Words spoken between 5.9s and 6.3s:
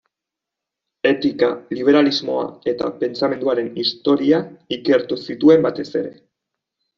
ere.